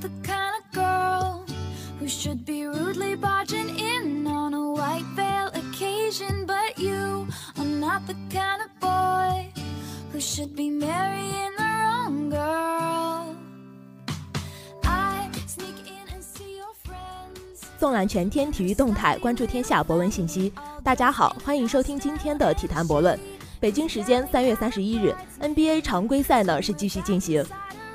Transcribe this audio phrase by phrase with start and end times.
[0.00, 1.44] the kind of girl
[1.98, 6.46] who should be rudely barging in on a white veil occasion.
[6.46, 7.28] But you
[7.58, 9.52] are not the kind of boy
[10.12, 13.36] who should be marrying the wrong girl.
[14.84, 17.66] I sneak in and see your friends.
[17.78, 20.52] 纵览全天体育动态，关注天下博文信息。
[20.82, 23.18] 大家好，欢迎收听今天的体坛博论。
[23.60, 27.44] 北京时间三月三十一日，NBA 常规赛呢是继续进行。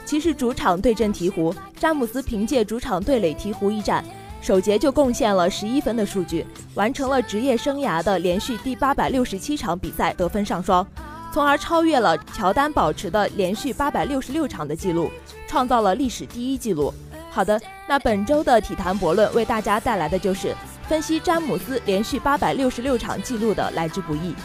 [0.06, 4.06] 骑士主场对阵鹈鹕，詹姆斯凭借主场对垒鹈鹕一战，
[4.40, 6.46] 首节就贡献了十一分的数据，
[6.76, 10.86] 完成了职业生涯的连续第八百六十七场比赛得分上双，
[11.34, 15.10] 从而超越了乔丹保持的连续八百六十六场的记录，
[15.48, 16.94] 创造了历史第一纪录。
[17.32, 20.56] 好的，那本周的体坛博论为大家带来的就是
[20.88, 24.36] 分析詹姆斯连续八百六十六场记录的来之不易。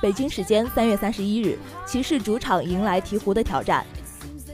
[0.00, 3.84] 北京时间三月三十一日骑士主场迎来鹈鹕的挑战。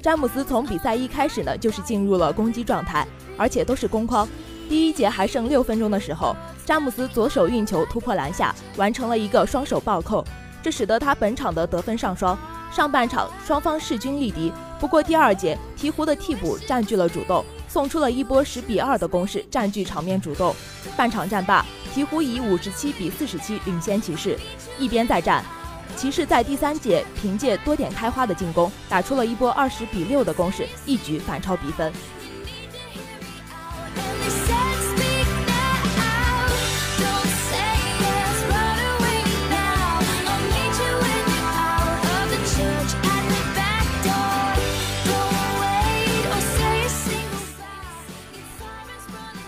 [0.02, 4.28] 詹姆斯从比赛一开始呢就是进入了攻击状态而且都是攻框。
[4.68, 6.34] 第一节还剩六分钟的时候
[6.68, 10.22] 詹姆斯左手运球突破篮下，完成了一个双手暴扣，
[10.62, 12.38] 这使得他本场的得分上双。
[12.70, 20.54] 上半场双方势均力敌，不过第二节鹈鹕的替补占据了主动，送出了一波十比二的攻势，占据场面主动。
[20.94, 24.38] 半场战罢，鹈鹕以五十七比四十七领先骑士。
[24.78, 25.42] 一边再战，
[25.96, 31.90] 骑士在第三节凭借多点开花的进攻，打出了一波二十比六的攻势，一举反超比分。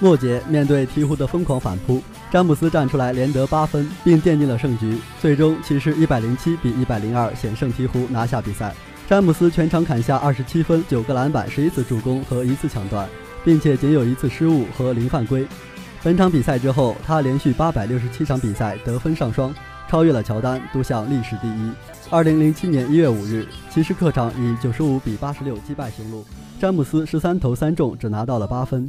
[0.00, 4.98] 末节面对鹈鹕的疯狂反扑，詹姆斯站出来连得八分，并奠定了胜局。
[5.20, 8.74] 最终，骑士一百零七比一百零二险胜鹈鹕，拿下比赛。
[9.06, 13.06] 詹姆斯全场砍下二十七分、九个篮板、十一次助攻和一次抢断，
[13.44, 15.46] 并且仅有一次失误和零犯规。
[16.02, 19.54] 本场比赛之后，他连续八百六十七场比赛得分上双，
[19.86, 21.70] 超越了乔丹，独享历史第一。
[22.08, 26.24] 二零零七年一月五日，骑士客场以九十五比八十六击败雄鹿，
[26.58, 28.88] 詹姆斯十三投三中，只拿到了八分。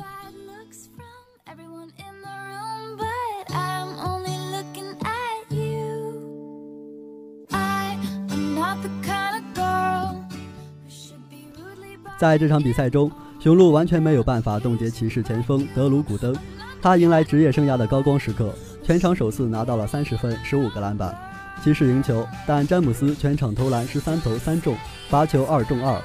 [12.21, 16.35] 在这场比赛中，雄鹿完全没有办法冻结骑士前锋德鲁古登，
[16.79, 21.17] 他迎来职业生涯的高光时刻，全场首次拿到了三十分、十五个篮板。
[21.63, 24.77] 骑士赢球，但詹姆斯全场投篮十三投三中，
[25.09, 25.99] 罚球二中二。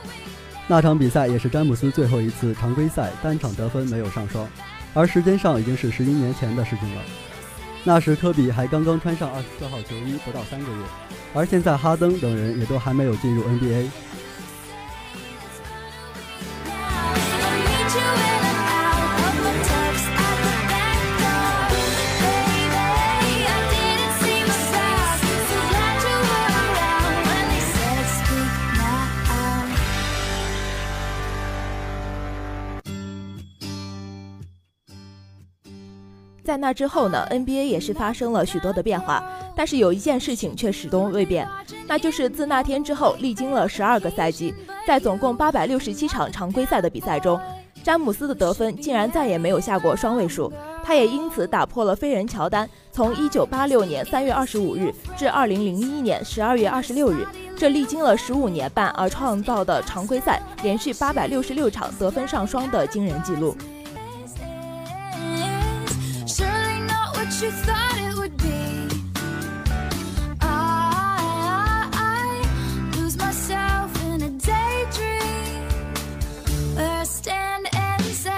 [0.66, 4.48] 那场比赛也是詹姆斯最后一次常规赛单场得分没有上双，
[4.94, 7.02] 而时间上已经是十一年前的事情了。
[7.84, 10.82] 那时科比还刚刚穿上二十四号球衣不到三个月，
[11.34, 13.88] 而现在哈登等人也都还没有进入 NBA。
[36.56, 39.22] 在那之后呢，NBA 也是发生了许多的变化，
[39.54, 41.46] 但是有一件事情却始终未变，
[41.86, 44.54] 那就是自那天之后，历经了十二个赛季，
[44.86, 47.38] 在总共八百六十七场常规赛的比赛中，
[47.84, 50.50] 詹姆斯的得分竟然再也没有下过双位数，
[50.82, 63.54] 他也因此打破了飞人乔丹从一九八六年三月二十五日至二零零一年十二月二十六日，这历经了十五年半而创造的常规赛连续八百六十六场得分上双的惊人纪录。
[67.42, 68.88] You thought it would be.
[70.40, 75.68] I, I lose myself in a daydream
[76.74, 78.30] where I stand and say,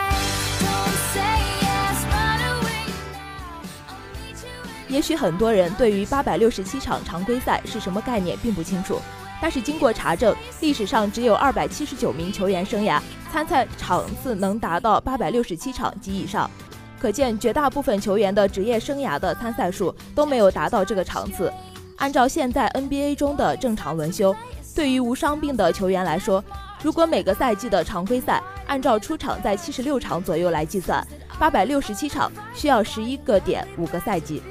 [0.58, 3.62] Don't say yes, run away now.
[3.88, 4.50] I'll meet you
[4.88, 9.00] in 也许很多人对于八百六十七场常规赛是什么概念并不清楚，
[9.40, 13.00] 但是经过查证，历史上只有二百七十九名球员生涯
[13.32, 16.50] 参赛场次能达到八百六十七场及以上，
[17.00, 21.52] 可见绝大部分球员的职业生涯的参赛数都没有达到这个场次。
[21.96, 24.34] 按照现在 NBA 中的正常轮休，
[24.74, 26.42] 对于无伤病的球员来说，
[26.82, 31.04] 如果每个赛季的常规赛按照出场在七十六场左右来计算，
[31.38, 34.42] 八百六十七场，需要十一个点五个赛季。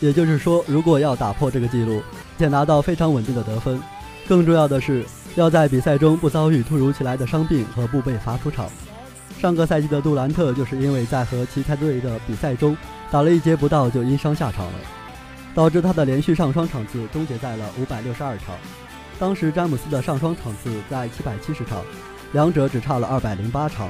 [0.00, 2.02] 也就是说，如果要打破这个记录，
[2.38, 3.80] 且拿到非常稳定的得分，
[4.28, 5.02] 更重要的是
[5.34, 8.68] 要在比赛中不遭遇突如其来的伤病和不被罚出场。
[9.38, 12.76] 上个赛季的杜兰特就是因为在和奇才队的比赛中
[13.10, 14.78] 打了一节不到就因伤下场了，
[15.54, 18.56] 导致他的连续上双场次终结在了五百六十二场。
[19.18, 21.84] 当时詹姆斯的上双场次在七百七十场，
[22.32, 23.88] 两者只差了二百零八场。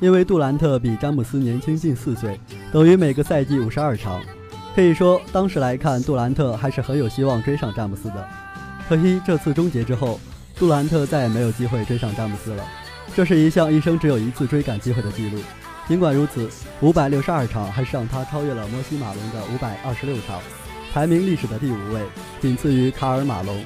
[0.00, 2.38] 因为杜兰特比詹姆斯年轻近四岁，
[2.70, 4.20] 等于每个赛季五十二场，
[4.74, 8.28] 可以说当时来看，杜兰特还是很有希望追上詹姆斯的。
[8.88, 10.20] 可惜这次终结之后，
[10.54, 12.62] 杜兰特再也没有机会追上詹姆斯了。
[13.14, 15.38] 这是一项一生只有一次追赶机会的记录。
[15.88, 16.46] 尽管如此，
[16.82, 20.42] 五百六十二场还是让他超越了摩西马龙的五百二十六场，
[20.92, 22.02] 排名历史的第五位，
[22.42, 23.64] 仅次于卡尔马龙。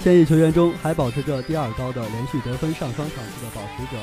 [0.00, 4.02] 现役球员中还保持着第二高的连续得分上双场次的保持者。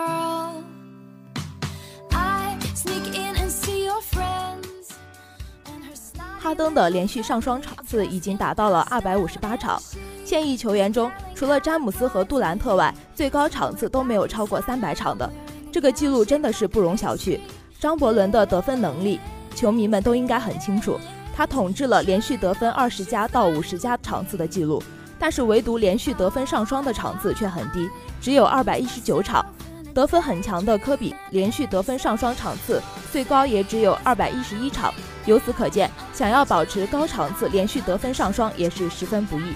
[6.51, 9.81] 哈登的连续上双场次已经达到了二百五十八场，
[10.25, 15.31] 现役球员中除了詹姆斯和杜兰特外，最高场次都没有超过三百场的，
[15.71, 17.39] 这个记录真的是不容小觑。
[17.79, 19.17] 张伯伦的得分能力，
[19.55, 20.99] 球迷们都应该很清楚，
[21.33, 24.83] 他统治了连续得分二十加到五十加场次的记录，
[25.17, 27.89] 但是唯独连续得分上双的场次却很低，
[28.19, 29.45] 只有二百一十九场。
[29.93, 34.93] 得分很强的科比，连续得分上双场次最高也只有二百一十一场。
[35.25, 39.55] 由此可见，想要保持高场次连续得分上双也是十分不易。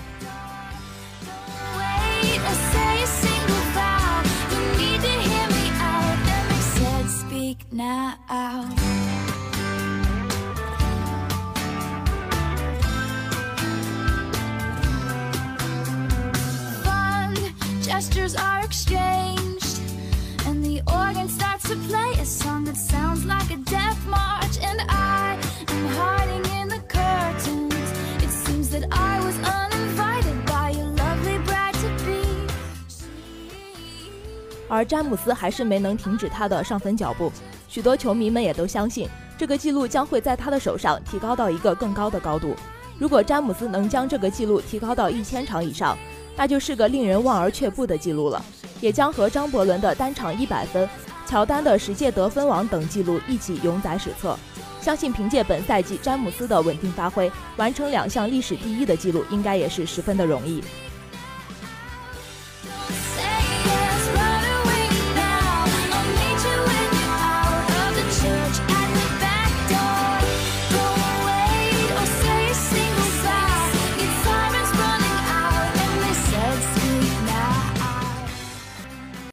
[34.75, 37.31] 而詹姆斯还是没能停止他的上分脚步，
[37.69, 42.53] 许多球迷们也都相信这个记录将会在他的手上提高到一个更高的高度。
[42.99, 45.97] 如果詹姆斯能将这个记录提高到一千场以上，
[46.35, 48.43] 那就是个令人望而却步的记录了，
[48.81, 50.87] 也将和张伯伦的单场一百分、
[51.25, 54.37] 乔丹的十届得分王等记录一起永载史册。
[54.81, 60.61] 相信凭借本赛季詹姆斯的稳定发挥，完成两项历史第一的记录，应该也是十分的容易。